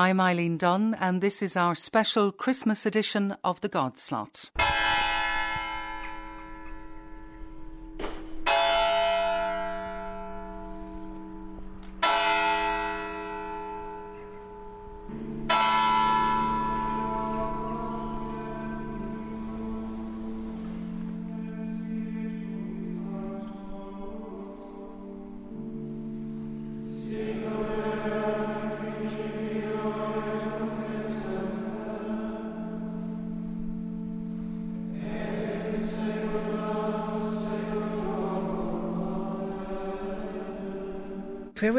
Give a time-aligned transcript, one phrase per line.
[0.00, 4.48] I'm Eileen Dunne, and this is our special Christmas edition of The God Slot.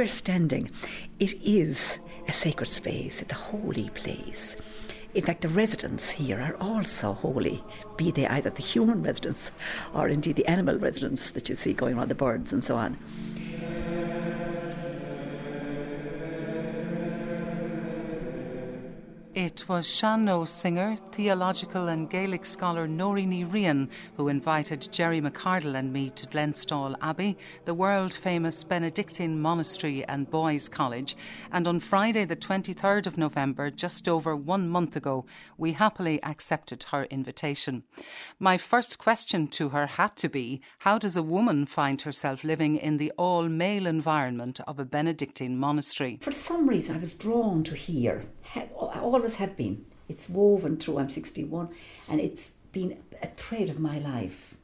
[0.01, 0.67] We're standing,
[1.19, 4.57] it is a sacred space, it's a holy place.
[5.13, 7.63] In fact, the residents here are also holy,
[7.97, 9.51] be they either the human residents
[9.93, 12.97] or indeed the animal residents that you see going around the birds and so on.
[19.41, 25.91] It was Sean-Nós singer, theological and Gaelic scholar Ní Riain who invited Gerry McArdle and
[25.91, 31.17] me to Glenstal Abbey, the world famous Benedictine monastery and boys' college.
[31.51, 35.25] And on Friday, the 23rd of November, just over one month ago,
[35.57, 37.81] we happily accepted her invitation.
[38.37, 42.77] My first question to her had to be how does a woman find herself living
[42.77, 46.19] in the all male environment of a Benedictine monastery?
[46.21, 48.25] For some reason, I was drawn to here
[49.01, 49.85] always have been.
[50.09, 50.99] It's woven through.
[50.99, 51.69] I'm 61,
[52.09, 54.55] and it's been a thread of my life,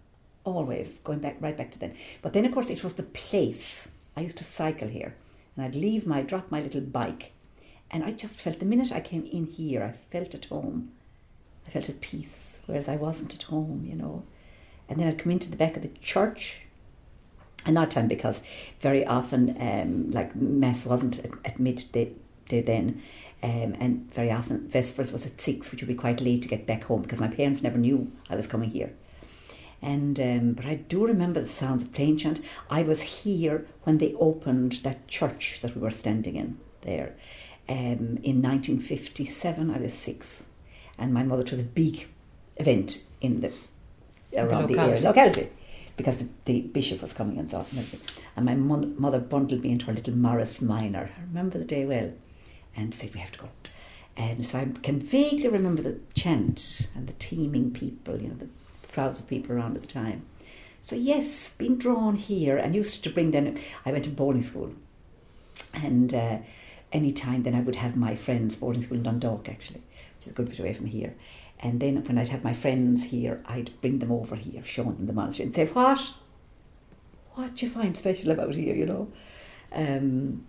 [0.43, 1.95] always going back right back to then.
[2.21, 3.87] But then, of course, it was the place.
[4.15, 5.15] I used to cycle here,
[5.55, 7.31] and I'd leave my drop my little bike,
[7.91, 10.91] and I just felt the minute I came in here, I felt at home.
[11.65, 14.23] I felt at peace, whereas I wasn't at home, you know.
[14.89, 16.61] And then I'd come into the back of the church,
[17.65, 18.41] and not time because
[18.79, 22.13] very often, um, like mass wasn't at, at midday
[22.49, 23.01] then,
[23.43, 26.65] um, and very often Vespers was at six, which would be quite late to get
[26.65, 28.93] back home because my parents never knew I was coming here.
[29.79, 32.41] And um, but I do remember the sounds of plain chant.
[32.69, 37.15] I was here when they opened that church that we were standing in there.
[37.69, 40.41] Um, in 1957, I was six,
[40.97, 41.43] and my mother.
[41.43, 42.07] It was a big
[42.55, 43.53] event in the
[44.35, 45.49] around the, the area, locality
[45.95, 47.65] because the, the, bishop was coming and so on.
[48.35, 51.09] And my mother bundled me into her little Morris Minor.
[51.17, 52.13] I remember the day well
[52.77, 53.49] and said, We have to go.
[54.15, 58.49] And so I can vaguely remember the chant and the teeming people, you know, the
[58.91, 60.25] crowds of people around at the time.
[60.83, 64.71] So, yes, being drawn here and used to bring then, I went to boarding school.
[65.73, 66.37] And uh,
[66.93, 69.81] any time then I would have my friends, boarding school in Dundalk actually,
[70.17, 71.13] which is a good bit away from here.
[71.59, 75.07] And then when I'd have my friends here, I'd bring them over here, show them
[75.07, 76.13] the monastery, and say, What?
[77.33, 79.11] What do you find special about here, you know?
[79.71, 80.45] Um,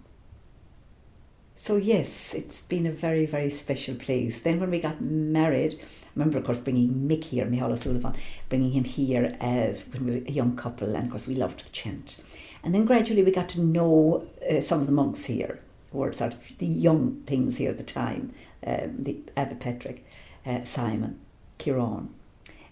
[1.61, 4.41] so yes, it's been a very, very special place.
[4.41, 8.15] Then when we got married, I remember of course bringing Mick here, Michael O'Sullivan,
[8.49, 11.67] bringing him here as when we were a young couple, and of course we loved
[11.67, 12.23] the chant.
[12.63, 15.61] And then gradually we got to know uh, some of the monks here,
[15.93, 18.33] who were sort of the young things here at the time,
[18.67, 20.07] um, the Abbot Patrick,
[20.47, 21.19] uh, Simon,
[21.59, 22.15] Kieran.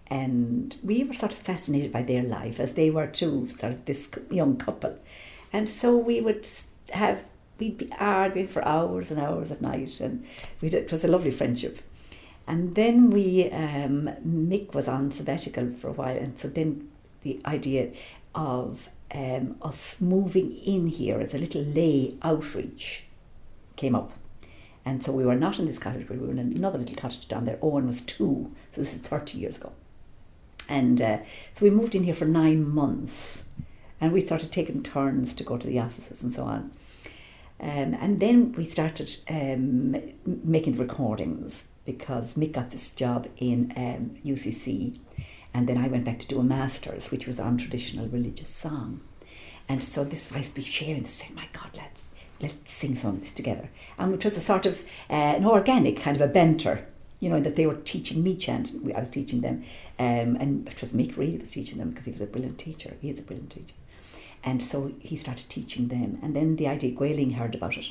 [0.08, 3.84] And we were sort of fascinated by their life, as they were too, sort of
[3.84, 4.96] this young couple.
[5.52, 6.46] And so we would
[6.90, 7.24] have
[7.58, 10.24] we'd be arguing for hours and hours at night, and
[10.60, 11.78] we it was a lovely friendship.
[12.46, 16.88] And then we, um, Mick was on sabbatical for a while, and so then
[17.22, 17.90] the idea
[18.34, 23.04] of um, us moving in here as a little lay outreach
[23.74, 24.12] came up.
[24.84, 27.26] And so we were not in this cottage, but we were in another little cottage
[27.26, 27.58] down there.
[27.60, 29.72] Owen was two, so this is 30 years ago.
[30.68, 31.18] And uh,
[31.52, 33.42] so we moved in here for nine months,
[34.00, 36.70] and we started taking turns to go to the offices and so on.
[37.58, 44.18] Um, and then we started um, making recordings because Mick got this job in um,
[44.24, 44.98] UCC,
[45.54, 49.00] and then I went back to do a master's, which was on traditional religious song.
[49.68, 52.06] And so this I be sharing this, saying, "My God, let's
[52.40, 56.00] let's sing some of this together." And it was a sort of uh, an organic
[56.00, 56.86] kind of a banter,
[57.20, 59.64] you know, that they were teaching me chant, I was teaching them,
[59.98, 62.94] um, and it was Mick really was teaching them because he was a brilliant teacher.
[63.00, 63.74] He is a brilliant teacher.
[64.46, 66.20] And so he started teaching them.
[66.22, 67.90] And then the idea, Gael Linn heard about it.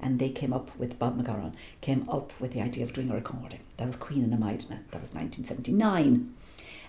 [0.00, 3.14] And they came up with, Bob McGowan came up with the idea of doing a
[3.14, 3.58] recording.
[3.76, 4.84] That was Caoineadh na Maighdine.
[4.92, 6.32] That was 1979.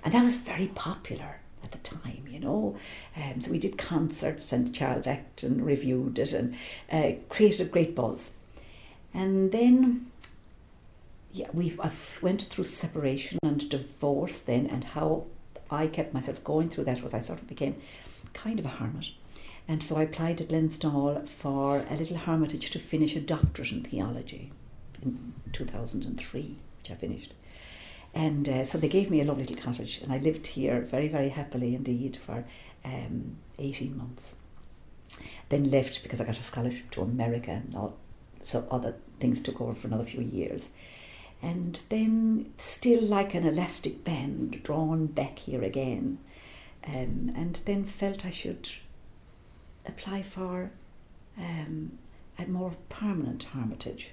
[0.04, 2.78] And that was very popular at the time, you know.
[3.18, 6.56] Um, so we did concerts and Charles Acton reviewed it and
[6.92, 8.32] uh, created great buzz.
[9.14, 10.12] And then,
[11.34, 15.26] yeah, we I went through separation and divorce then, and how
[15.70, 17.76] I kept myself going through that was I sort of became
[18.34, 19.12] kind of a hermit.
[19.68, 23.84] And so I applied at Glenstal for a little hermitage to finish a doctorate in
[23.84, 24.52] theology.
[25.02, 27.34] in 2003, which I finished.
[28.14, 31.08] And uh, so they gave me a lovely little cottage, and I lived here very,
[31.08, 32.44] very happily indeed for
[32.84, 34.36] um, 18 months.
[35.50, 37.98] Then left because I got a scholarship to America, and all,
[38.44, 40.70] so other things took over for another few years.
[41.42, 46.20] And then, still like an elastic band, drawn back here again,
[46.88, 48.70] um, and then felt I should
[49.86, 50.72] apply for
[51.38, 51.98] um,
[52.38, 54.12] a more permanent hermitage.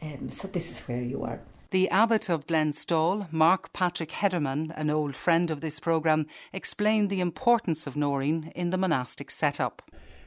[0.00, 1.40] Um, so this is where you are.
[1.70, 7.20] The abbot of Glenstal, Mark Patrick Hederman, an old friend of this programme, explained the
[7.20, 9.80] importance of Nóirín in the monastic setup.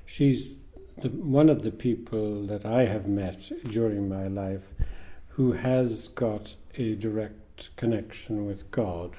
[0.05, 0.55] She's
[0.97, 4.69] the, one of the people that I have met during my life
[5.29, 9.17] who has got a direct connection with God.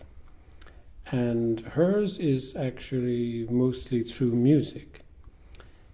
[1.13, 5.03] And hers is actually mostly through music.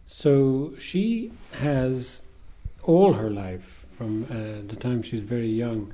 [0.06, 2.22] So she has
[2.82, 5.92] all her life, from uh, the time she's very young,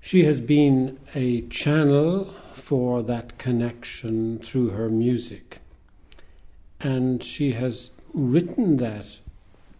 [0.00, 5.58] she has been a channel for that connection through her music.
[6.80, 9.18] And she has written that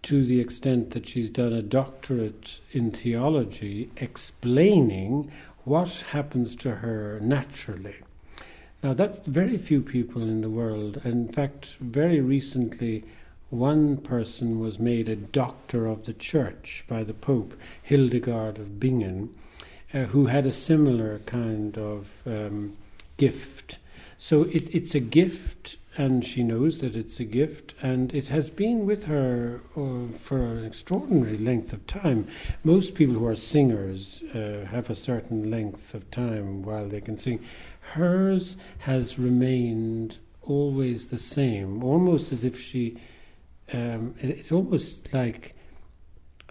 [0.03, 5.31] to the extent that she's done a doctorate in theology explaining
[5.65, 7.97] what happens to her naturally.
[8.87, 11.01] Now, that's very few people in the world.
[11.03, 13.03] In fact, very recently,
[13.51, 19.35] one person was made a doctor of the church by the Pope, Hildegard of Bingen,
[19.93, 22.77] uh, who had a similar kind of um,
[23.17, 23.79] gift.
[24.19, 28.51] So it, it's a gift and she knows that it's a gift, and it has
[28.51, 32.29] been with her uh, for an extraordinary length of time.
[32.65, 37.17] Most people who are singers uh, have a certain length of time while they can
[37.17, 37.43] sing.
[37.93, 42.99] Hers has remained always the same, almost as if she.
[43.73, 45.55] Um, it's almost like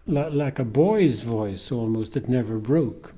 [0.07, 3.13] like a boy's voice, almost that never broke.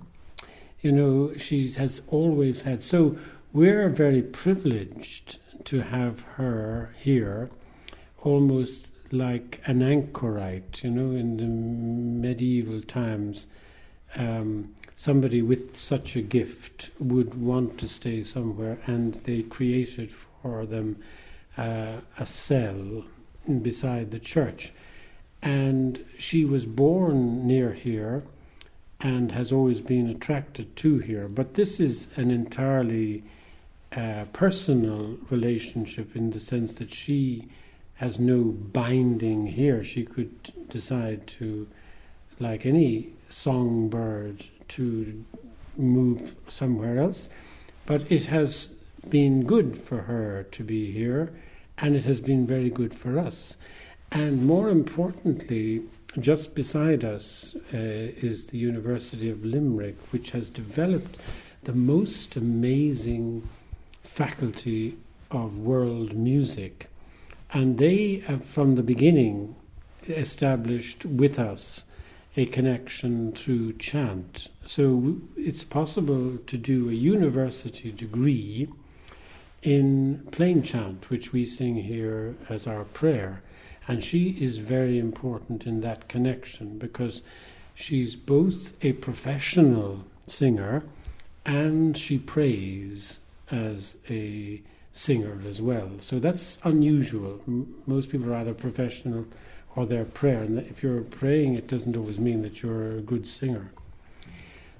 [0.82, 2.84] You know, she has always had.
[2.84, 3.18] So
[3.52, 7.50] we're very privileged to have her here
[8.24, 13.48] almost like an anchorite, you know, in the medieval times.
[14.16, 20.66] Um, somebody with such a gift would want to stay somewhere, and they created for
[20.66, 20.98] them
[21.56, 23.06] uh, a cell
[23.62, 24.74] beside the church.
[25.42, 28.24] And she was born near here
[29.00, 31.28] and has always been attracted to here.
[31.28, 33.24] But this is an entirely
[33.96, 37.48] uh, personal relationship in the sense that she
[37.96, 39.84] has no binding here.
[39.84, 41.68] She could decide to,
[42.40, 45.24] like any songbird, to
[45.78, 47.30] move somewhere else.
[47.86, 48.74] But it has
[49.10, 51.32] been good for her to be here,
[51.78, 53.58] and it has been very good for us.
[54.12, 55.84] And more importantly,
[56.20, 61.18] just beside us uh, is the University of Limerick, which has developed
[61.64, 63.48] the most amazing
[64.04, 64.98] faculty
[65.30, 66.90] of world music.
[67.52, 69.56] And they have, from the beginning,
[70.08, 71.84] established with us
[72.38, 74.48] a connection through chant.
[74.66, 78.70] So it's possible to do a university degree
[79.64, 83.42] in plain chant, which we sing here as our prayer.
[83.88, 87.24] And she is very important in that connection because
[87.74, 90.84] she's both a professional singer
[91.44, 93.20] and she prays
[93.50, 95.92] as a singer as well.
[96.00, 97.40] So that's unusual.
[97.48, 99.26] M- most people are either professional
[99.78, 100.42] or they're prayer.
[100.42, 103.72] And if you're praying, it doesn't always mean that you're a good singer.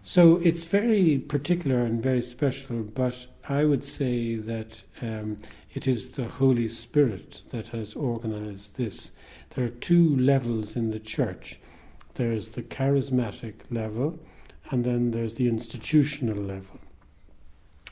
[0.02, 5.38] So it's very particular and very special, but I would say that um,
[5.74, 9.12] it is the Holy Spirit that has organized this.
[9.52, 11.60] There are two levels in the church
[12.18, 14.20] there's the charismatic level,
[14.72, 16.80] and then there's the institutional level.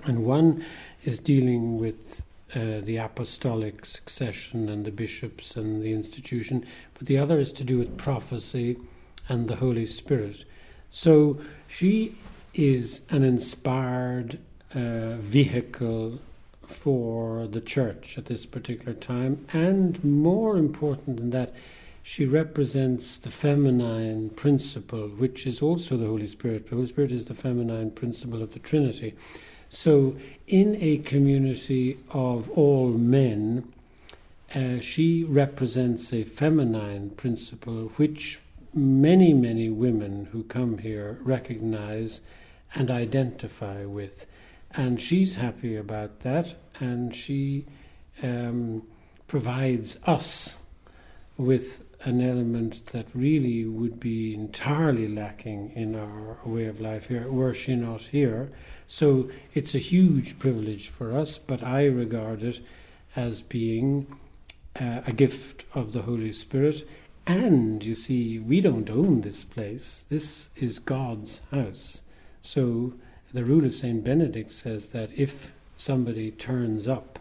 [0.03, 0.65] And one
[1.03, 7.17] is dealing with uh, the apostolic succession and the bishops and the institution, but the
[7.17, 8.77] other is to do with prophecy
[9.27, 10.45] and the Holy Spirit.
[10.89, 12.15] So she
[12.53, 14.39] is an inspired
[14.73, 16.19] uh, vehicle
[16.67, 21.53] for the church at this particular time, and more important than that,
[22.03, 26.69] she represents the feminine principle, which is also the Holy Spirit.
[26.69, 29.15] The Holy Spirit is the feminine principle of the Trinity.
[29.75, 30.15] So,
[30.47, 33.73] in a community of all men,
[34.55, 38.39] uh, she represents a feminine principle which
[38.73, 42.21] many, many women who come here recognize
[42.73, 44.25] and identify with.
[44.71, 47.65] And she's happy about that, and she
[48.23, 48.81] um,
[49.27, 50.57] provides us
[51.35, 57.29] with an element that really would be entirely lacking in our way of life here,
[57.29, 58.51] were she not here.
[58.87, 62.61] So it's a huge privilege for us, but I regard it
[63.15, 64.07] as being
[64.79, 66.87] uh, a gift of the Holy Spirit.
[67.25, 72.01] And you see, we don't own this place, this is God's house.
[72.41, 72.93] So
[73.33, 74.03] the rule of St.
[74.03, 77.19] Benedict says that if somebody turns up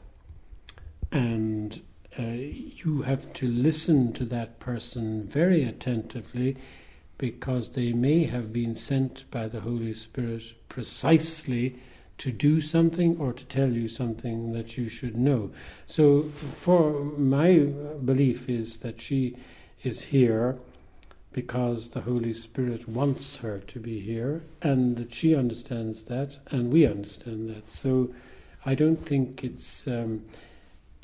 [1.10, 1.80] and
[2.18, 6.56] uh, you have to listen to that person very attentively
[7.18, 11.76] because they may have been sent by the Holy Spirit precisely
[12.18, 15.52] to do something or to tell you something that you should know.
[15.86, 16.24] So,
[16.56, 17.58] for my
[18.04, 19.36] belief is that she
[19.84, 20.58] is here
[21.30, 26.72] because the Holy Spirit wants her to be here, and that she understands that, and
[26.72, 27.70] we understand that.
[27.70, 28.12] So,
[28.66, 29.86] I don't think it's.
[29.86, 30.24] Um,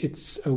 [0.01, 0.53] it's a,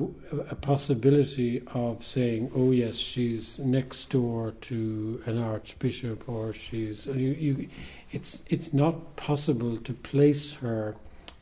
[0.50, 7.06] a, possibility of saying, "Oh yes, she's next door to an archbishop," or she's.
[7.08, 7.68] You, you,
[8.12, 10.96] it's it's not possible to place her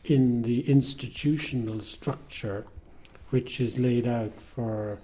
[0.04, 2.66] in the institutional structure
[3.30, 5.00] which is laid out for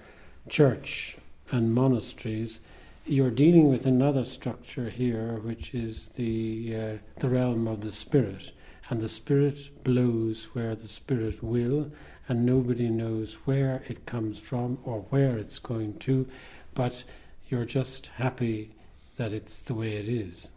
[0.49, 1.17] church
[1.51, 2.59] and monasteries.
[3.05, 8.51] You're dealing with another structure here, which is the uh, the realm of the spirit,
[8.89, 11.91] and the spirit blows where the spirit will
[12.27, 16.27] and nobody knows where it comes from or where it's going to,
[16.73, 17.03] but
[17.49, 18.71] you're just happy
[19.15, 20.49] that it's the way it is.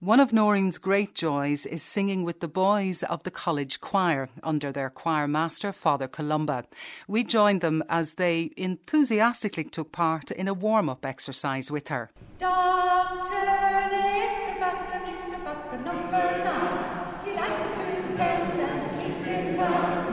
[0.00, 4.70] One of Nóirín's great joys is singing with the boys of the college choir under
[4.70, 6.66] their choir master, Father Columba.
[7.08, 12.10] We joined them as they enthusiastically took part in a warm up exercise with her.
[12.38, 13.46] Doctor,
[15.84, 17.24] number nine.
[17.24, 20.04] He likes to dance and keeps in time.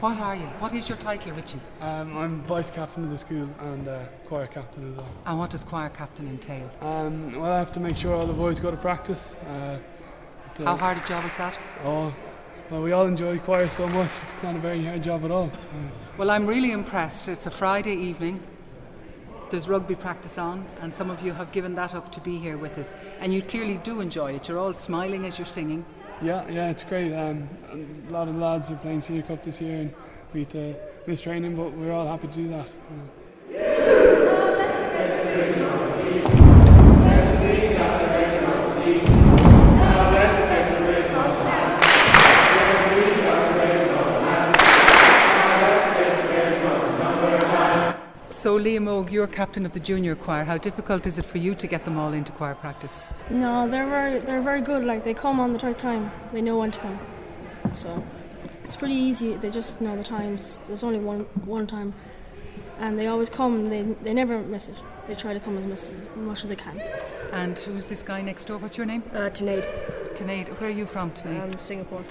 [0.00, 0.46] What are you?
[0.70, 1.58] What is your title, Richie?
[1.80, 5.06] Um, I'm vice captain of the school and uh, choir captain as well.
[5.26, 6.70] And what does choir captain entail?
[6.80, 9.34] Um, well, I have to make sure all the boys go to practice.
[9.48, 9.78] Uh,
[10.54, 11.58] to How hard a job is that?
[11.82, 12.14] Oh,
[12.70, 14.12] well, we all enjoy choir so much.
[14.22, 15.50] It's not a very hard job at all.
[16.16, 17.26] Well, I'm really impressed.
[17.26, 18.40] It's a Friday evening.
[19.50, 22.56] There's rugby practice on, and some of you have given that up to be here
[22.56, 22.94] with us.
[23.18, 24.46] And you clearly do enjoy it.
[24.46, 25.84] You're all smiling as you're singing.
[26.22, 27.12] Yeah, yeah, it's great.
[27.12, 29.94] Um, a lot of lads are playing Senior Cup this year, and
[30.32, 30.74] we had to
[31.06, 32.68] miss training, but we're all happy to do that.
[48.24, 50.44] So, Liam Og, you're captain of the junior choir.
[50.44, 53.06] How difficult is it for you to get them all into choir practice?
[53.28, 54.82] No, they're very they're very good.
[54.82, 56.10] Like they come on the right time.
[56.32, 56.98] They know when to come.
[57.74, 58.02] So
[58.70, 59.34] it's pretty easy.
[59.34, 60.60] They just know the times.
[60.64, 61.92] There's only one one time,
[62.78, 63.68] and they always come.
[63.68, 64.76] They they never miss it.
[65.08, 66.80] They try to come as much as, much as they can.
[67.32, 68.58] And who's this guy next door?
[68.58, 69.02] What's your name?
[69.12, 69.66] Uh, Tanade.
[70.14, 70.50] Tanade.
[70.60, 71.40] Where are you from, Tanade?
[71.42, 72.04] Um, Singapore.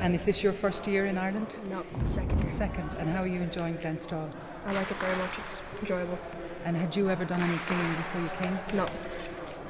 [0.00, 1.54] And is this your first year in Ireland?
[1.70, 2.48] No, second.
[2.48, 2.96] Second.
[2.98, 4.28] And how are you enjoying Glenstal?
[4.66, 5.38] I like it very much.
[5.38, 6.18] It's enjoyable.
[6.64, 8.58] And had you ever done any singing before you came?
[8.74, 8.88] No.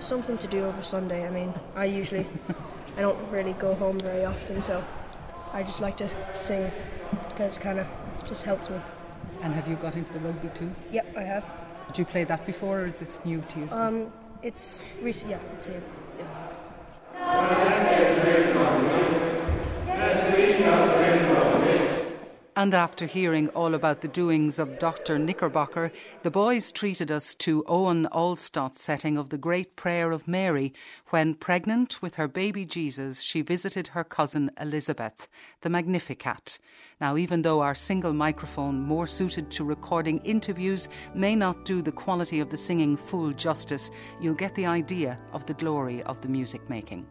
[0.01, 1.27] Something to do over Sunday.
[1.27, 2.25] I mean, I usually
[2.97, 4.83] I don't really go home very often, so
[5.53, 6.71] I just like to sing
[7.29, 7.87] because it kind of
[8.27, 8.81] just helps me.
[9.43, 10.71] And have you got into the rugby too?
[10.91, 11.45] Yep, I have.
[11.89, 13.69] Did you play that before, or is it new to you?
[13.71, 14.13] Um,
[14.43, 15.31] it's recent.
[15.31, 15.83] Yeah, it's new.
[22.59, 25.17] And after hearing all about the doings of Dr.
[25.17, 25.93] Knickerbocker,
[26.25, 30.75] the boys treated us to Owen Alstott's setting of the Great Prayer of Mary
[31.11, 35.29] when, pregnant with her baby Jesus, she visited her cousin Elizabeth,
[35.61, 36.59] the Magnificat.
[37.01, 41.93] Now, even though our single microphone, more suited to recording interviews, may not do the
[41.93, 43.89] quality of the singing full justice,
[44.21, 47.07] you'll get the idea of the glory of the music making.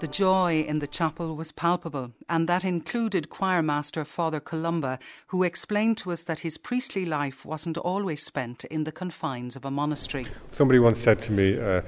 [0.00, 5.98] The joy in the chapel was palpable, and that included choirmaster Father Columba, who explained
[5.98, 10.26] to us that his priestly life wasn't always spent in the confines of a monastery.
[10.52, 11.82] Somebody once said to me, uh, uh,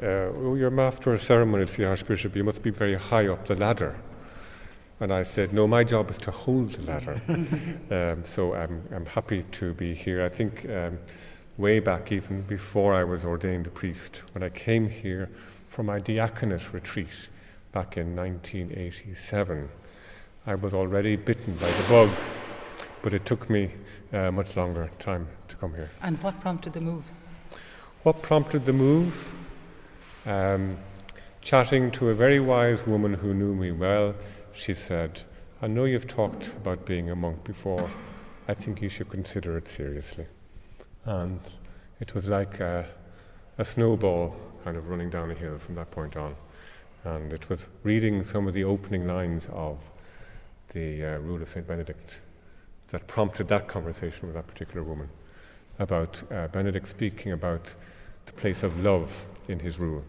[0.00, 3.96] oh, You're master of ceremonies, the Archbishop, you must be very high up the ladder.
[4.98, 7.20] And I said, No, my job is to hold the ladder.
[7.90, 10.24] um, so I'm, I'm happy to be here.
[10.24, 10.98] I think um,
[11.58, 15.28] way back, even before I was ordained a priest, when I came here
[15.68, 17.28] for my diaconate retreat
[17.72, 19.68] back in 1987.
[20.46, 22.10] I was already bitten by the bug,
[23.02, 23.70] but it took me
[24.12, 25.90] uh, much longer time to come here.
[26.02, 27.04] And what prompted the move?
[28.02, 29.34] What prompted the move?
[30.24, 30.78] Um,
[31.40, 34.14] chatting to a very wise woman who knew me well,
[34.52, 35.22] she said,
[35.60, 37.90] I know you've talked about being a monk before.
[38.46, 40.26] I think you should consider it seriously.
[41.04, 41.40] And
[42.00, 42.86] it was like a,
[43.58, 46.34] a snowball kind of running down a hill from that point on.
[47.04, 49.78] And it was reading some of the opening lines of
[50.70, 51.66] the uh, Rule of St.
[51.66, 52.20] Benedict
[52.88, 55.08] that prompted that conversation with that particular woman
[55.78, 57.74] about uh, Benedict speaking about
[58.26, 60.04] the place of love in his rule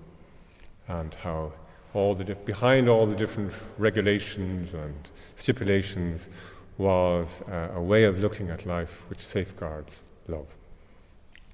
[0.88, 1.54] and how
[1.94, 6.30] all the di- behind all the different regulations and stipulations
[6.78, 10.48] was uh, a way of looking at life which safeguards love.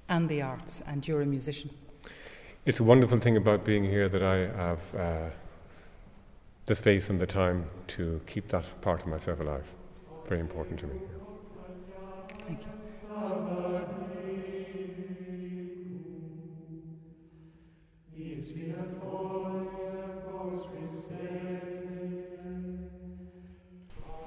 [0.08, 1.70] And the arts, and you're a musician.
[2.66, 5.30] It's a wonderful thing about being here that I have uh,
[6.66, 9.66] the space and the time to keep that part of myself alive.
[10.26, 10.96] Very important to me.
[12.44, 12.72] Thank you.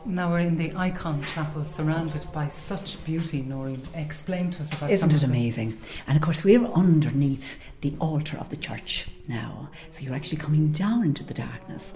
[0.09, 3.79] Now we're in the icon chapel surrounded by such beauty, Nóirín.
[3.95, 5.77] Explain to us about Isn't it amazing?
[6.07, 9.69] And of course, we're underneath the altar of the church now.
[9.91, 11.93] So you're actually coming down into the darkness.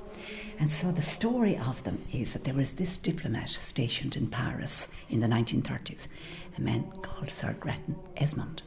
[0.60, 4.88] And so the story of them is that there was this diplomat stationed in Paris
[5.10, 6.06] in the 1930s,
[6.56, 8.62] a man called Sir Grattan Esmonde.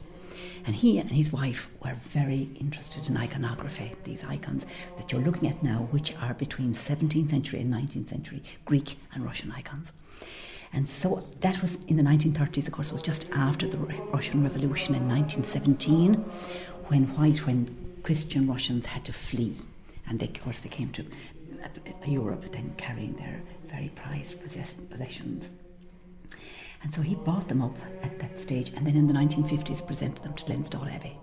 [0.65, 4.65] And he and his wife were very interested in iconography, these icons
[4.97, 9.25] that you're looking at now, which are between 17th century and 19th century Greek and
[9.25, 9.91] Russian icons.
[10.73, 14.43] And so that was in the 1930s, of course, it was just after the Russian
[14.43, 16.15] Revolution in 1917,
[16.87, 19.55] when white, when Christian Russians had to flee.
[20.07, 21.03] And they, of course, they came to
[21.63, 21.67] uh,
[22.05, 25.49] Europe then carrying their very prized possess- possessions.
[26.83, 30.23] And so he bought them up at that stage and then in the 1950s presented
[30.23, 31.17] them to Glenstal Abbey.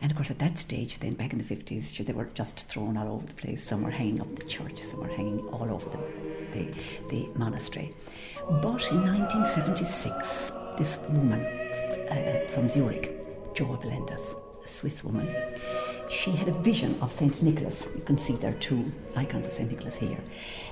[0.00, 2.68] And of course, at that stage, then back in the 50s, sure, they were just
[2.68, 3.64] thrown all over the place.
[3.64, 5.98] Some were hanging up the church, some were hanging all over the,
[6.52, 6.74] the,
[7.08, 7.90] the monastery.
[8.48, 13.10] But in 1976, this woman uh, from Zurich,
[13.54, 15.26] Joa Bolendas, a Swiss woman,
[16.10, 17.42] she had a vision of St.
[17.42, 17.86] Nicholas.
[17.94, 19.70] You can see there are two icons of St.
[19.70, 20.18] Nicholas here.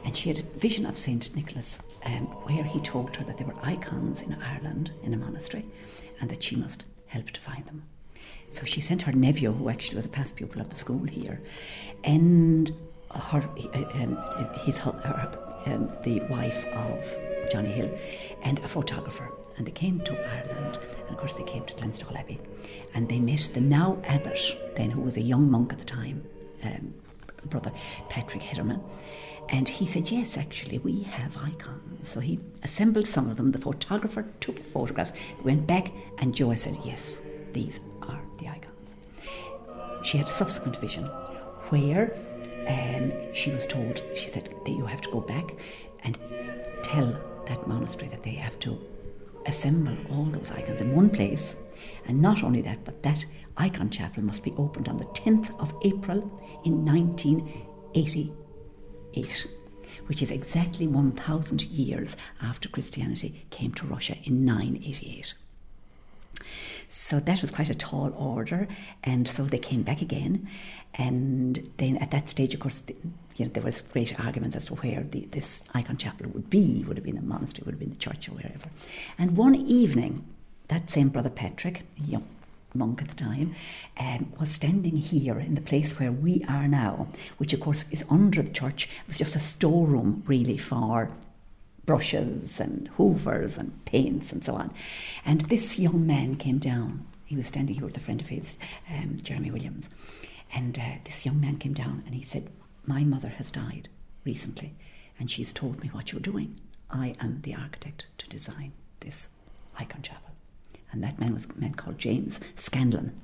[0.04, 1.34] And she had a vision of St.
[1.36, 5.64] Nicholas um, where he told her that there were icons in Ireland in a monastery
[6.20, 7.82] and that she must help to find them.
[8.50, 11.40] So she sent her nephew, who actually was a past pupil of the school here,
[12.04, 12.72] and
[13.10, 13.42] her,
[13.94, 14.18] um,
[14.60, 17.18] his, her, um, the wife of
[17.50, 17.90] Johnny Hill,
[18.42, 19.30] and a photographer.
[19.56, 22.38] And they came to Ireland, and of course they came to Glenstal Abbey,
[22.94, 26.24] and they met the now abbot, then who was a young monk at the time,
[26.62, 26.94] um,
[27.46, 27.72] brother
[28.08, 28.82] Patrick Hederman.
[29.48, 32.08] And he said, Yes, actually, we have icons.
[32.08, 33.52] So he assembled some of them.
[33.52, 35.12] The photographer took photographs,
[35.44, 37.20] went back, and Joy said, Yes,
[37.52, 38.94] these are the icons.
[40.02, 41.04] She had a subsequent vision
[41.70, 42.16] where
[42.68, 45.54] um, she was told, she said, that you have to go back
[46.02, 46.18] and
[46.82, 48.78] tell that monastery that they have to
[49.46, 51.56] assemble all those icons in one place.
[52.06, 53.24] And not only that, but that
[53.56, 56.18] icon chapel must be opened on the 10th of April
[56.64, 59.46] in 1988,
[60.06, 65.34] which is exactly 1,000 years after Christianity came to Russia in 988.
[66.88, 68.68] So that was quite a tall order,
[69.04, 70.48] and so they came back again.
[70.94, 72.82] And then at that stage, of course,
[73.36, 76.84] you know, there was great arguments as to where the, this icon chapel would be.
[76.86, 78.70] Would have been a monastery, would have been the church, or wherever.
[79.18, 80.24] And one evening,
[80.68, 82.26] that same brother Patrick, a young
[82.74, 83.54] monk at the time,
[83.98, 88.04] um, was standing here in the place where we are now, which of course is
[88.10, 88.86] under the church.
[88.86, 91.10] It was just a storeroom, really, for
[91.84, 94.72] brushes and hoovers and paints and so on.
[95.24, 97.06] And this young man came down.
[97.24, 98.58] He was standing here with a friend of his,
[98.90, 99.88] um, Jeremy Williams.
[100.52, 102.48] And uh, this young man came down and he said,
[102.86, 103.88] My mother has died
[104.24, 104.74] recently,
[105.18, 106.60] and she's told me what you're doing.
[106.88, 109.28] I am the architect to design this
[109.76, 110.30] icon chapel.
[110.92, 113.20] And that man was a man called James Scanlon.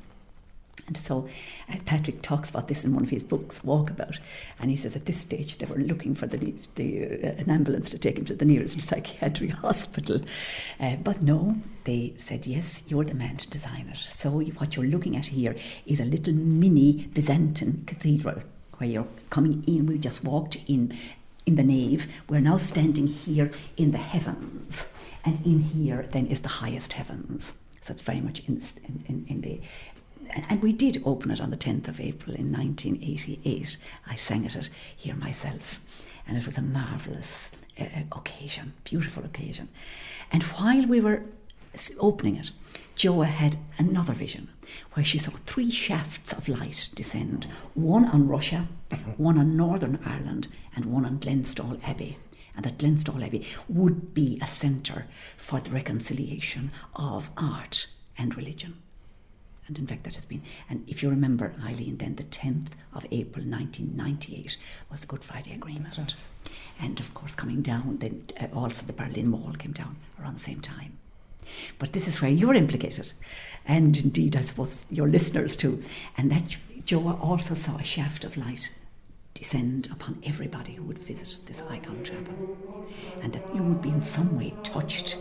[0.89, 1.29] And so
[1.71, 4.19] uh, Patrick talks about this in one of his books, Walkabout,
[4.59, 7.89] and he says at this stage they were looking for the, the uh, an ambulance
[7.91, 10.21] to take him to the nearest psychiatric hospital.
[10.81, 13.99] Uh, but no, they said, yes, you're the man to design it.
[13.99, 15.55] So what you're looking at here
[15.87, 18.43] is a little mini Byzantine cathedral
[18.83, 19.87] where you're coming in.
[19.87, 20.93] We just walked in
[21.47, 22.09] in the nave.
[22.29, 24.87] We're now standing here in the heavens,
[25.25, 27.53] and in here then is the highest heavens.
[27.81, 28.61] So it's very much in,
[29.07, 29.61] in, in the
[30.49, 33.77] and we did open it on the 10th of April in 1988.
[34.09, 35.79] I sang at it here myself,
[36.27, 39.69] and it was a marvellous uh, occasion, beautiful occasion.
[40.33, 41.23] And while we were
[41.99, 42.51] opening it,
[42.95, 44.49] Joa had another vision
[44.93, 48.69] where she saw three shafts of light descend one on Russia,
[49.17, 52.17] one on Northern Ireland, and one on Glenstal Abbey.
[52.55, 55.07] And that Glenstal Abbey would be a centre
[55.37, 57.87] for the reconciliation of art
[58.19, 58.75] and religion.
[59.67, 63.07] And in fact, that has been, and if you remember, Eileen, then the 10th of
[63.11, 64.59] April 1998
[64.91, 65.97] was the Good Friday Agreement.
[65.97, 66.15] Right.
[66.81, 70.41] And of course, coming down, then uh, also the Berlin Wall came down around the
[70.41, 70.99] same time.
[71.79, 73.13] But this is where you're implicated,
[73.67, 75.83] and indeed, I suppose, your listeners too.
[76.17, 78.75] And that Joa also saw a shaft of light
[79.35, 82.87] descend upon everybody who would visit this icon chapel,
[83.23, 85.17] and that you would be in some way touched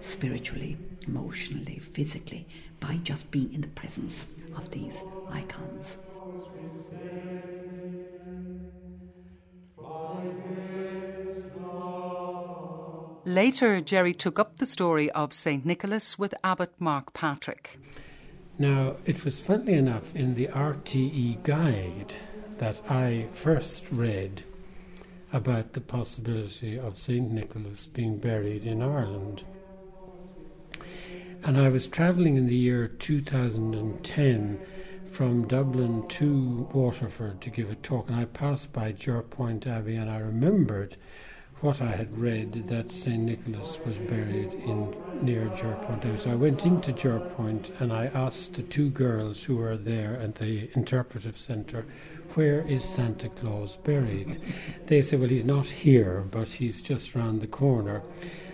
[0.00, 2.46] spiritually, emotionally, physically
[2.80, 5.98] by just being in the presence of these icons.
[13.26, 15.66] Later, Gerry took up the story of St.
[15.66, 17.76] Nicholas with Abbot Mark Patrick.
[18.56, 22.14] Now, it was funnily enough in the RTE guide
[22.58, 24.44] that I first read
[25.32, 27.28] about the possibility of St.
[27.32, 29.42] Nicholas being buried in Ireland.
[31.42, 34.60] And I was travelling in the year 2010
[35.04, 40.08] from Dublin to Waterford to give a talk, and I passed by Jerpoint Abbey, and
[40.08, 40.96] I remembered
[41.60, 43.18] what I had read that St.
[43.18, 46.18] Nicholas was buried in near Jerpoint Abbey.
[46.18, 50.34] So I went into Jerpoint and I asked the two girls who were there at
[50.34, 51.86] the interpretive centre,
[52.34, 54.38] where is Santa Claus buried?
[54.86, 58.02] they said, well, he's not here, but he's just round the corner.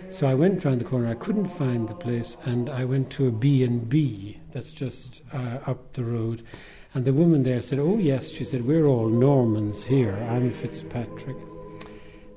[0.09, 1.09] So I went round the corner.
[1.09, 5.23] I couldn't find the place, and I went to a B and B that's just
[5.33, 6.45] uh, up the road.
[6.93, 10.15] And the woman there said, "Oh yes," she said, "We're all Normans here.
[10.29, 11.52] I'm Fitzpatrick."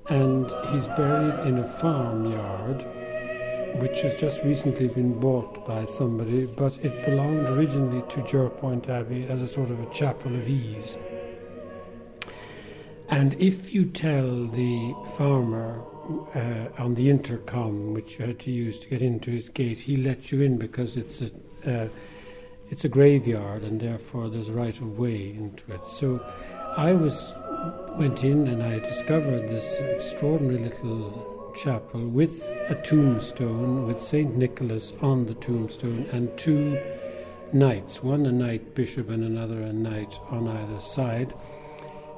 [0.09, 2.85] And he's buried in a farmyard
[3.81, 9.27] which has just recently been bought by somebody, but it belonged originally to Jerpoint Abbey
[9.27, 10.97] as a sort of a chapel of ease.
[13.09, 15.83] And if you tell the farmer
[16.35, 19.97] uh, on the intercom, which you had to use to get into his gate, he
[19.97, 21.31] lets you in because it's a
[21.67, 21.89] uh,
[22.69, 25.87] it's a graveyard, and therefore there's right of way into it.
[25.87, 26.21] So
[26.77, 27.35] I was
[27.95, 34.93] went in and I discovered this extraordinary little chapel with a tombstone with Saint Nicholas
[35.01, 36.79] on the tombstone and two
[37.51, 41.33] knights, one a knight bishop and another a knight on either side.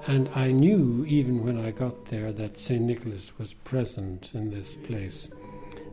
[0.08, 2.82] And I knew even when I got there that St.
[2.82, 5.30] Nicholas was present in this place.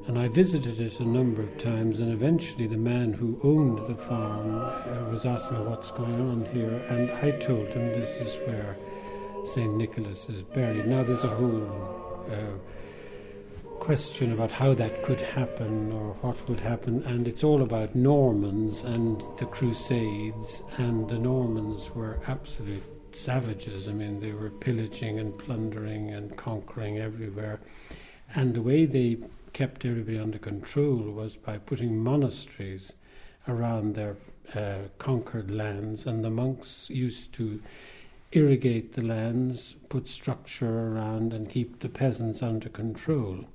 [0.07, 3.95] And I visited it a number of times, and eventually the man who owned the
[3.95, 8.35] farm uh, was asking me what's going on here, and I told him this is
[8.47, 8.77] where
[9.45, 9.75] St.
[9.75, 10.85] Nicholas is buried.
[10.85, 17.01] Now there's a whole uh, question about how that could happen or what would happen,
[17.03, 23.87] and it's all about Normans and the Crusades, and the Normans were absolute savages.
[23.87, 27.59] I mean, they were pillaging and plundering and conquering everywhere.
[28.35, 29.17] And the way they
[29.55, 32.91] kept everybody under control was by putting monasteries
[33.47, 34.17] around their
[34.53, 37.61] uh, conquered lands, and the monks used to
[38.33, 43.45] irrigate the lands, put structure around, and keep the peasants under control.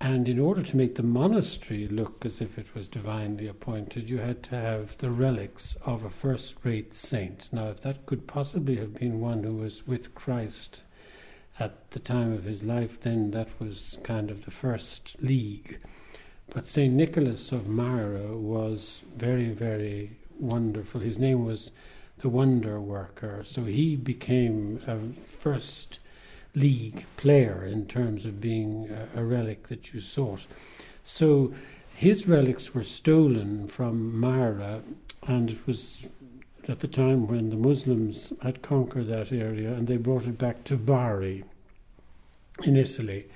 [0.00, 4.18] And in order to make the monastery look as if it was divinely appointed, you
[4.18, 7.48] had to have the relics of a first rate saint.
[7.52, 10.82] Now, if that could possibly have been one who was with Christ
[11.58, 15.78] at the time of his life, then that was kind of the first league.
[16.52, 16.92] But St.
[16.92, 21.00] Nicholas of Myra was very, very wonderful.
[21.00, 21.70] His name was
[22.18, 25.98] the Wonder Worker, so he became a first
[26.54, 30.46] league player in terms of being a, a relic that you sought.
[31.04, 31.52] So
[31.94, 34.82] his relics were stolen from Myra,
[35.26, 36.06] and it was
[36.68, 40.64] at the time when the Muslims had conquered that area and they brought it back
[40.64, 41.44] to Bari
[42.64, 43.26] in Italy.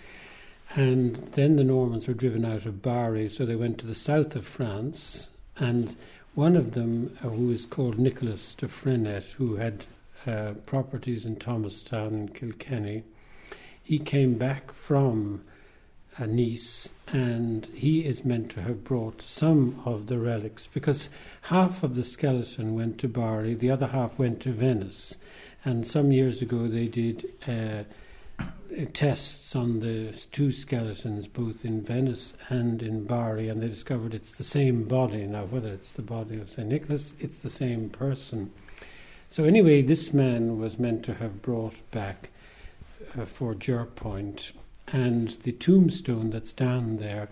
[0.75, 4.37] And then the Normans were driven out of Bari, so they went to the south
[4.37, 5.29] of France.
[5.57, 5.97] And
[6.35, 9.87] one of them, uh, who is called Nicholas de Frainet, who had
[10.27, 13.03] uh, properties in Thomastown and Kilkenny,
[13.83, 15.43] he came back from
[16.19, 21.09] uh, Nice and he is meant to have brought some of the relics because
[21.43, 25.17] half of the skeleton went to Bari, the other half went to Venice.
[25.65, 27.83] And some years ago they did uh,
[28.93, 34.33] tests on the two skeletons, both in Venice and in Bari, and they discovered it's
[34.33, 35.27] the same body.
[35.27, 36.69] Now, whether it's the body of St.
[36.69, 38.53] Nicholas, it's the same person.
[39.29, 42.31] So, anyway, this man was meant to have brought back
[43.19, 44.53] uh, for Jerpoint,
[44.93, 47.29] and the tombstone that's down there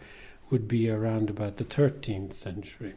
[0.51, 2.95] would be around about the 13th century.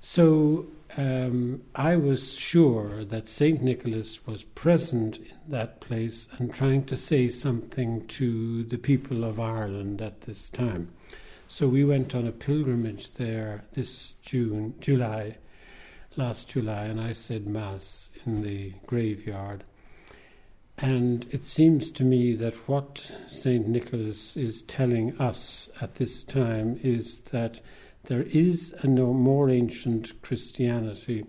[0.00, 3.62] So, um, I was sure that St.
[3.62, 9.40] Nicholas was present in that place and trying to say something to the people of
[9.40, 10.88] Ireland at this time.
[11.48, 15.36] So we went on a pilgrimage there this June, July,
[16.16, 19.64] last July, and I said Mass in the graveyard.
[20.82, 23.68] And it seems to me that what St.
[23.68, 27.60] Nicholas is telling us at this time is that
[28.06, 31.24] there is a no more ancient Christianity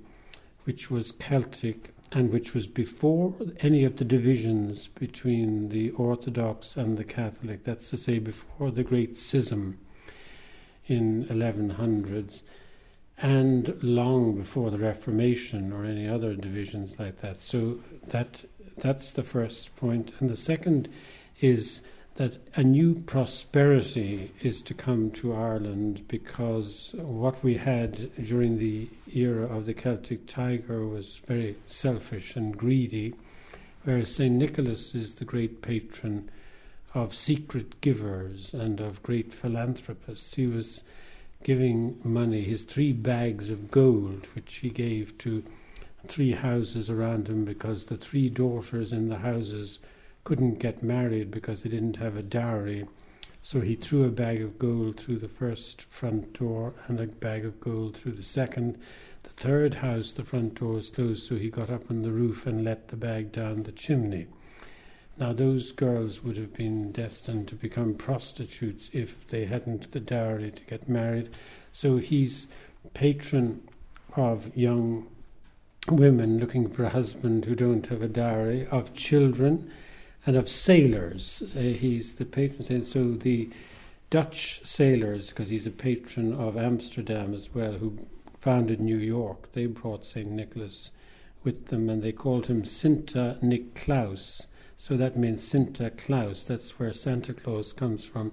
[0.63, 6.97] which was Celtic and which was before any of the divisions between the Orthodox and
[6.97, 9.77] the Catholic, that's to say, before the Great Schism
[10.87, 12.41] in 1100s,
[13.19, 17.41] and long before the Reformation or any other divisions like that.
[17.41, 18.43] So that
[18.77, 20.13] that's the first point.
[20.19, 20.89] and the second
[21.41, 21.81] is
[22.15, 28.87] that a new prosperity is to come to Ireland because what we had during the
[29.13, 33.15] era of the Celtic Tiger was very selfish and greedy,
[33.83, 34.33] whereas St.
[34.33, 36.29] Nicholas is the great patron
[36.93, 40.35] of secret givers and of great philanthropists.
[40.35, 40.83] He was
[41.43, 45.43] giving money, his three bags of gold, which he gave to
[46.07, 49.79] three houses around him because the three daughters in the houses
[50.23, 52.87] couldn't get married because they didn't have a dowry.
[53.41, 57.43] So he threw a bag of gold through the first front door and a bag
[57.45, 58.77] of gold through the second.
[59.23, 62.47] The third house, the front door was closed, so he got up on the roof
[62.47, 64.27] and let the bag down the chimney.
[65.17, 70.51] Now, those girls would have been destined to become prostitutes if they hadn't the dowry
[70.51, 71.29] to get married.
[71.71, 72.47] So he's
[72.93, 73.67] patron
[74.15, 75.07] of young
[75.89, 79.69] women looking for a husband who don't have a dowry, of children
[80.25, 81.43] and of sailors.
[81.55, 82.85] Uh, he's the patron saint.
[82.85, 83.49] So the
[84.09, 87.97] Dutch sailors, because he's a patron of Amsterdam as well, who
[88.39, 90.29] founded New York, they brought St.
[90.29, 90.91] Nicholas
[91.43, 94.45] with them and they called him Sinta Niklaus.
[94.77, 96.47] So that means Sinta Claus.
[96.47, 98.31] That's where Santa Claus comes from.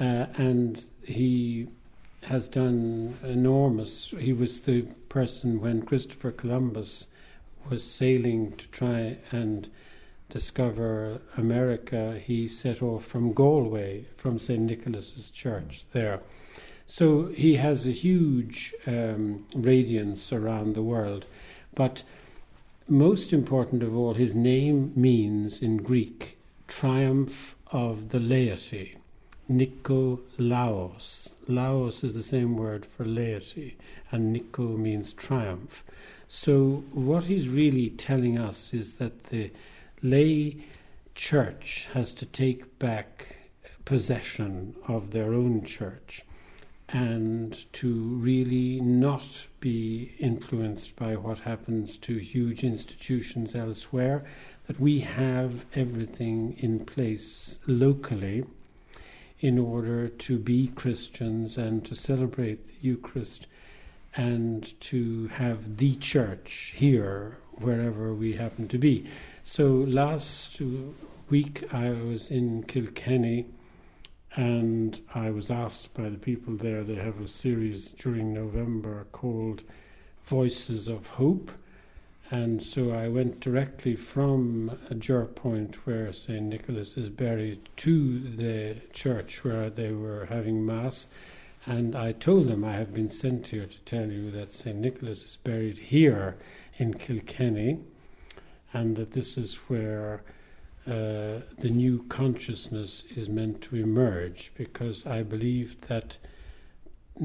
[0.00, 1.68] Uh, and he
[2.24, 4.14] has done enormous.
[4.18, 7.06] He was the person when Christopher Columbus
[7.68, 9.68] was sailing to try and
[10.28, 14.60] discover America, he set off from Galway, from St.
[14.60, 16.20] Nicholas's Church there.
[16.86, 21.26] So he has a huge um, radiance around the world.
[21.74, 22.02] But
[22.88, 28.96] most important of all, his name means in Greek triumph of the laity.
[29.48, 31.30] Nico Laos.
[31.46, 33.76] Laos is the same word for laity,
[34.10, 35.84] and Nico means triumph.
[36.28, 39.50] So, what he's really telling us is that the
[40.02, 40.64] lay
[41.14, 43.36] church has to take back
[43.84, 46.22] possession of their own church
[46.88, 54.24] and to really not be influenced by what happens to huge institutions elsewhere,
[54.66, 58.44] that we have everything in place locally
[59.44, 63.46] in order to be Christians and to celebrate the Eucharist
[64.16, 69.06] and to have the church here wherever we happen to be.
[69.44, 70.62] So last
[71.28, 73.44] week I was in Kilkenny
[74.34, 79.62] and I was asked by the people there, they have a series during November called
[80.24, 81.50] Voices of Hope.
[82.34, 86.42] And so I went directly from Jerpoint, where St.
[86.42, 91.06] Nicholas is buried, to the church where they were having Mass.
[91.64, 94.76] And I told them I have been sent here to tell you that St.
[94.76, 96.36] Nicholas is buried here
[96.76, 97.78] in Kilkenny
[98.72, 100.24] and that this is where
[100.88, 106.18] uh, the new consciousness is meant to emerge because I believe that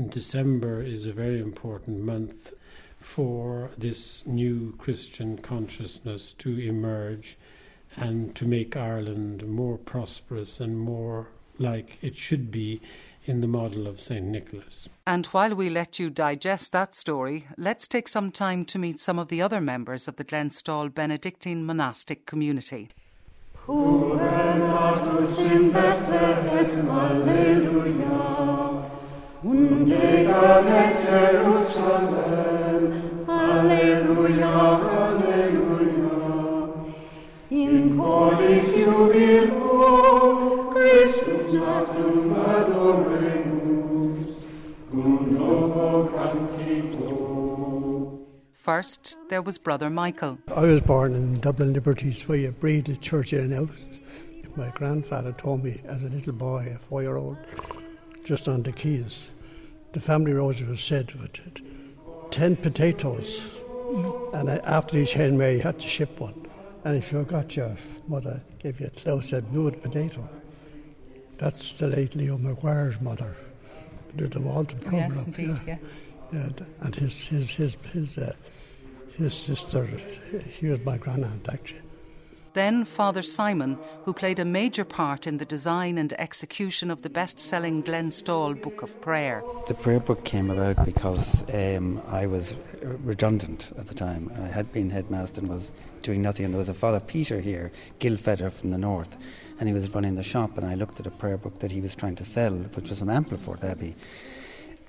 [0.09, 2.53] December is a very important month
[2.99, 7.37] for this new Christian consciousness to emerge
[7.95, 12.81] and to make Ireland more prosperous and more like it should be
[13.25, 14.25] in the model of St.
[14.25, 14.89] Nicholas.
[15.05, 19.19] And while we let you digest that story, let's take some time to meet some
[19.19, 22.89] of the other members of the Glenstal Benedictine monastic community.
[48.53, 50.39] First, there was Brother Michael.
[50.55, 53.79] I was born in Dublin Liberties Way, a breed church in Elf.
[54.55, 57.37] My grandfather told me as a little boy, a four year old,
[58.23, 59.29] just on the quays,
[59.93, 61.39] the family rosary was said with
[62.31, 63.58] ten potatoes,
[64.33, 66.45] and after each hen Mary had to ship one.
[66.83, 67.75] And if you got your
[68.07, 70.27] mother gave you a close said blue potato.
[71.37, 73.35] That's the late Leo McGuire's mother,
[74.15, 74.97] the, the Walton Plumber.
[74.97, 75.77] Yes, indeed, yeah.
[76.33, 76.49] yeah.
[76.81, 78.33] And his his his his, uh,
[79.17, 81.81] his sister, he was my grandaunt actually.
[82.53, 87.09] Then Father Simon, who played a major part in the design and execution of the
[87.09, 89.43] best selling Glenstal Book of Prayer.
[89.67, 92.55] The prayer book came about because um, I was
[93.03, 94.31] redundant at the time.
[94.35, 97.71] I had been headmaster and was doing nothing, and there was a Father Peter here,
[97.99, 99.15] Gilfeder from the north,
[99.59, 101.81] and he was running the shop, and I looked at a prayer book that he
[101.81, 103.95] was trying to sell, which was from Ampleforth Abbey.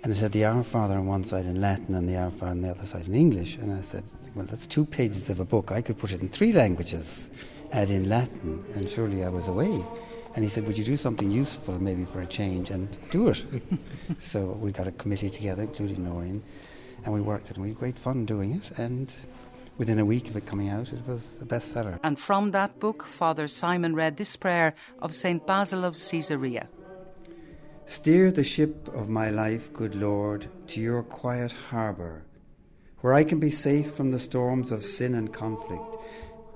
[0.03, 2.53] And it had the Our Father on one side in Latin and the Our Father
[2.53, 3.57] on the other side in English.
[3.57, 5.73] And I said, well, that's two pages of a book.
[5.73, 7.31] I could put it in three languages,
[7.73, 9.83] add in Latin, and surely I was away.
[10.35, 13.45] And he said, Would you do something useful, maybe for a change, and do it?
[14.19, 16.41] so we got a committee together, including Nóirín,
[17.05, 18.79] and we worked it, and we had great fun doing it.
[18.79, 19.13] And
[19.77, 21.99] within a week of it coming out, it was a bestseller.
[22.05, 25.45] And from that book, Father Simon read this prayer of St.
[25.45, 26.69] Basil of Caesarea.
[27.90, 32.24] Steer the ship of my life, good Lord, to your quiet harbour,
[33.00, 35.97] where I can be safe from the storms of sin and conflict.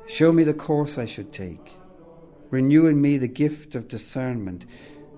[0.07, 1.77] Show me the course I should take.
[2.51, 4.65] Renew in me the gift of discernment,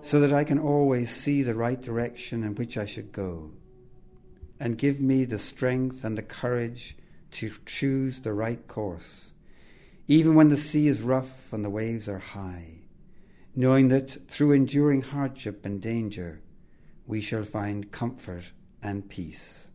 [0.00, 3.50] so that I can always see the right direction in which I should go.
[4.58, 6.96] And give me the strength and the courage
[7.32, 9.32] to choose the right course,
[10.08, 12.85] even when the sea is rough and the waves are high
[13.56, 16.42] knowing that through enduring hardship and danger,
[17.06, 18.52] we shall find comfort
[18.82, 19.65] and peace.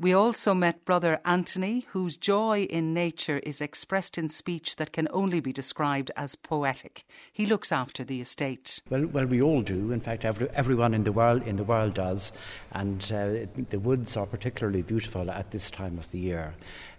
[0.00, 5.06] We also met Brother Anthony, whose joy in nature is expressed in speech that can
[5.10, 7.04] only be described as poetic.
[7.30, 8.80] He looks after the estate.
[8.88, 9.92] Well, well, we all do.
[9.92, 12.32] In fact, every, everyone in the world in the world does,
[12.72, 16.54] and uh, the woods are particularly beautiful at this time of the year.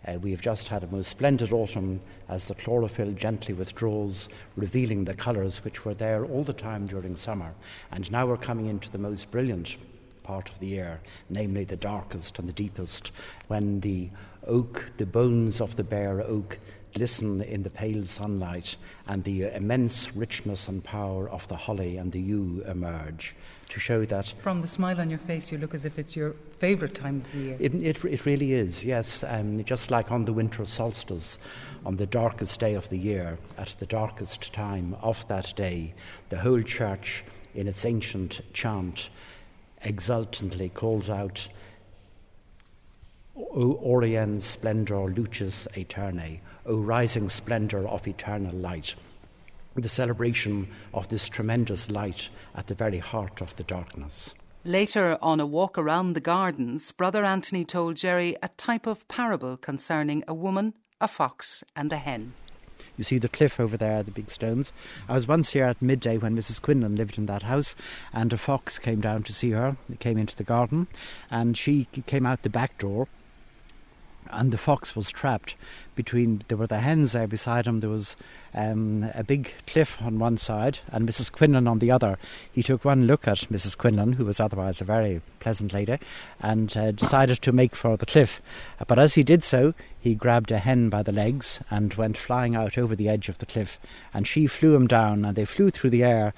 [0.08, 5.06] Uh, we have just had a most splendid autumn as the chlorophyll gently withdraws, revealing
[5.06, 7.56] the colours which were there all the time during summer.
[7.92, 9.76] And now we're coming into the most brilliant
[10.24, 11.00] part of the year,
[11.30, 13.12] namely the darkest and the deepest,
[13.48, 14.10] when the
[14.48, 16.60] oak, the bones of the bare oak,
[16.94, 18.76] glisten in the pale sunlight,
[19.08, 23.36] and the immense richness and power of the holly and the yew emerge
[23.70, 24.34] to show that.
[24.40, 27.32] From the smile on your face, you look as if it's your favourite time of
[27.32, 27.58] the year.
[27.60, 29.24] It, it, it really is, yes.
[29.24, 31.38] Um, just like on the winter solstice,
[31.86, 35.94] on the darkest day of the year, at the darkest time of that day,
[36.30, 37.24] the whole church,
[37.56, 39.10] in its ancient chant,
[39.84, 41.48] exultantly calls out,
[43.36, 48.96] O Oriens splendor lucis aeternae, O rising splendor of eternal light
[49.76, 54.34] the celebration of this tremendous light at the very heart of the darkness.
[54.64, 59.58] Later, on a walk around the gardens, Brother Anthony told Gerry a type of parable
[59.58, 62.34] concerning a woman, a fox, and a hen.
[63.02, 64.72] You see the cliff over there, the big stones.
[65.10, 66.62] I was once here at midday when Mrs.
[66.62, 67.74] Quinlan lived in that house,
[68.14, 69.76] and a fox came down to see her.
[69.92, 70.86] It came into the garden,
[71.32, 73.08] and she came out the back door
[74.32, 75.56] and the fox was trapped
[75.96, 77.80] between there were the hens there beside him.
[77.80, 78.16] There was
[78.54, 82.18] um, a big cliff on one side and mrs quinlan on the other.
[82.52, 85.98] He took one look at mrs quinlan who was otherwise a very pleasant lady
[86.40, 88.42] and uh, decided to make for the cliff.
[88.88, 92.56] But as he did so he grabbed a hen by the legs and went flying
[92.56, 93.80] out over the edge of the cliff
[94.14, 96.34] and she flew him down and they flew through the air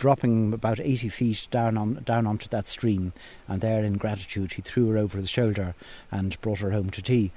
[0.00, 3.12] dropping about 80 feet down on down onto that stream,
[3.46, 5.74] and there, in gratitude, he threw her over his shoulder
[6.10, 7.30] and brought her home to tea.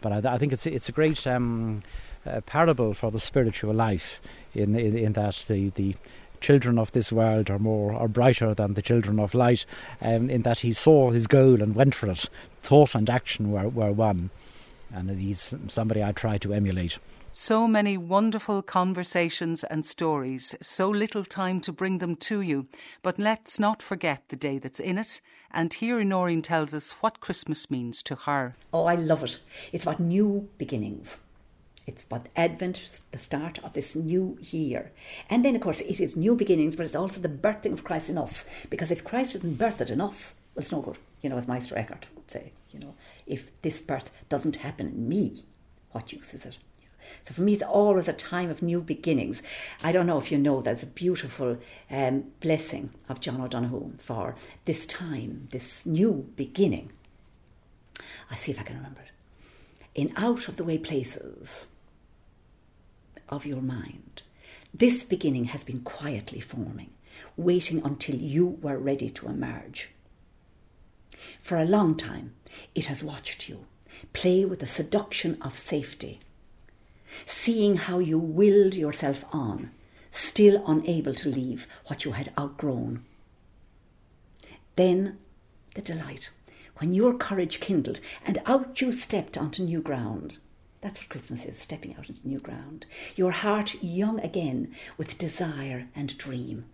[0.00, 1.82] But I, I think it's it's a great um,
[2.26, 4.20] uh, parable for the spiritual life,
[4.52, 5.94] in in, in that the the
[6.40, 9.64] children of this world are more are brighter than the children of light,
[10.02, 12.28] um, in that he saw his goal and went for it.
[12.62, 14.30] Thought and action were, were one,
[14.92, 16.98] and he's somebody I try to emulate
[17.32, 22.66] So many wonderful conversations and stories, so little time to bring them to you.
[23.02, 25.20] But let's not forget the day that's in it.
[25.52, 28.56] And here Nóirín tells us what Christmas means to her.
[28.72, 29.38] Oh, I love it.
[29.72, 31.20] It's about new beginnings.
[31.86, 34.90] It's about Advent, the start of this new year.
[35.28, 38.10] And then, of course, it is new beginnings, but it's also the birthing of Christ
[38.10, 38.44] in us.
[38.70, 40.98] Because if Christ isn't birthed in us, well, it's no good.
[41.22, 42.94] You know, as Meister Eckhart would say, you know,
[43.26, 45.44] if this birth doesn't happen in me,
[45.92, 46.58] what use is it?
[47.22, 49.42] So for me, it's always a time of new beginnings.
[49.82, 51.58] I don't know if you know, there's a beautiful
[51.90, 56.92] um, blessing of John O'Donohue for this time, this new beginning.
[58.30, 59.10] I'll see if I can remember it.
[59.94, 61.66] In out of the way places
[63.28, 64.22] of your mind,
[64.72, 66.90] this beginning has been quietly forming,
[67.36, 69.90] waiting until you were ready to emerge.
[71.40, 72.34] For a long time,
[72.74, 73.66] it has watched you
[74.12, 76.20] play with the seduction of safety
[77.26, 79.70] seeing how you willed yourself on,
[80.10, 83.04] still unable to leave what you had outgrown.
[84.76, 85.18] Then
[85.74, 86.30] the delight,
[86.78, 90.38] when your courage kindled and out you stepped onto new ground.
[90.80, 92.86] That's what Christmas is stepping out into new ground.
[93.14, 96.64] Your heart young again with desire and dream.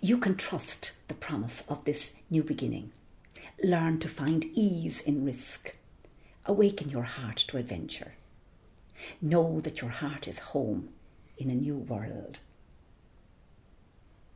[0.00, 2.90] You can trust the promise of this new beginning.
[3.62, 5.76] Learn to find ease in risk
[6.48, 8.14] Awaken your heart to adventure.
[9.20, 10.88] Know that your heart is home
[11.36, 12.38] in a new world.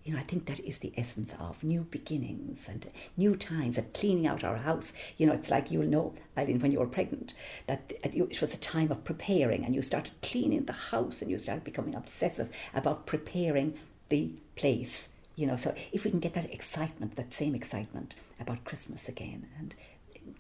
[0.05, 2.87] You know, I think that is the essence of new beginnings and
[3.17, 4.93] new times of cleaning out our house.
[5.17, 7.33] You know, it's like you'll know, Eileen, when you were pregnant,
[7.67, 11.39] that it was a time of preparing and you started cleaning the house and you
[11.39, 13.75] started becoming obsessive about preparing
[14.11, 15.09] the place.
[15.35, 19.47] You know, so if we can get that excitement, that same excitement about Christmas again
[19.59, 19.75] and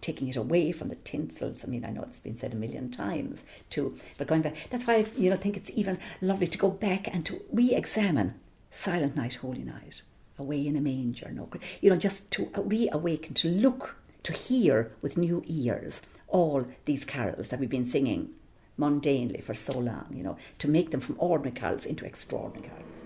[0.00, 1.62] taking it away from the tinsels.
[1.64, 4.86] I mean, I know it's been said a million times too, but going back, that's
[4.86, 8.34] why I, you know think it's even lovely to go back and to re-examine
[8.70, 10.02] Silent Night, Holy Night,
[10.38, 11.48] Away in a Manger, no,
[11.80, 17.48] you know, just to reawaken, to look, to hear with new ears all these carols
[17.48, 18.30] that we've been singing
[18.78, 23.01] mundanely for so long, you know, to make them from ordinary carols into extraordinary carols.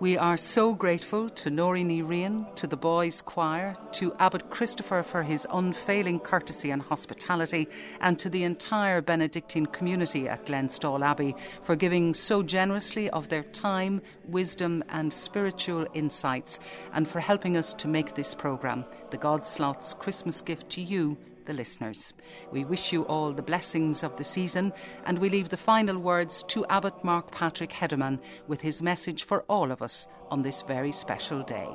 [0.00, 5.24] We are so grateful to Nóirín Riain, to the boys' choir, to Abbot Christopher for
[5.24, 7.66] his unfailing courtesy and hospitality,
[8.00, 13.42] and to the entire Benedictine community at Glenstal Abbey for giving so generously of their
[13.42, 16.60] time, wisdom, and spiritual insights,
[16.92, 21.18] and for helping us to make this programme, the Godslot's Christmas gift to you
[21.48, 22.14] the listeners.
[22.52, 24.72] We wish you all the blessings of the season,
[25.04, 29.44] and we leave the final words to Abbot Mark Patrick Hederman with his message for
[29.48, 31.68] all of us on this very special day.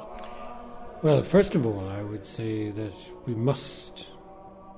[1.01, 2.93] Well, first of all, I would say that
[3.25, 4.07] we must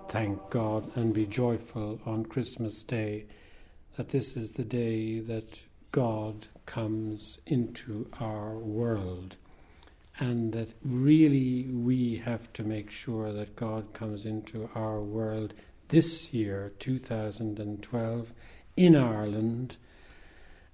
[0.07, 3.25] thank God and be joyful on Christmas Day
[3.97, 9.37] that this is the day that God comes into our world
[10.19, 15.53] and that really we have to make sure that God comes into our world
[15.89, 18.33] this year, 2012,
[18.77, 19.77] in Ireland,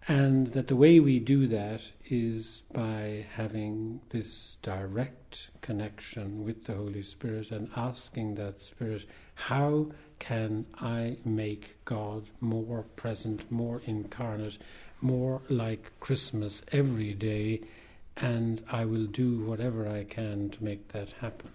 [0.07, 6.73] and that the way we do that is by having this direct connection with the
[6.73, 14.57] Holy Spirit and asking that Spirit, how can I make God more present, more incarnate,
[15.01, 17.61] more like Christmas every day?
[18.17, 21.49] And I will do whatever I can to make that happen.